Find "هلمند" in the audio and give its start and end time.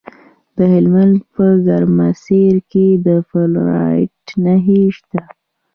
0.73-1.15